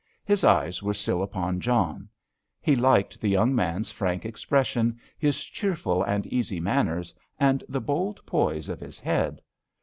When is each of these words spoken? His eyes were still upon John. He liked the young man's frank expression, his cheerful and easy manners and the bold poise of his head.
His 0.25 0.43
eyes 0.43 0.81
were 0.81 0.95
still 0.95 1.21
upon 1.21 1.59
John. 1.59 2.09
He 2.59 2.75
liked 2.75 3.21
the 3.21 3.29
young 3.29 3.53
man's 3.53 3.91
frank 3.91 4.25
expression, 4.25 4.99
his 5.19 5.43
cheerful 5.45 6.01
and 6.01 6.25
easy 6.25 6.59
manners 6.59 7.13
and 7.39 7.63
the 7.69 7.81
bold 7.81 8.25
poise 8.25 8.67
of 8.67 8.79
his 8.79 8.99
head. 8.99 9.43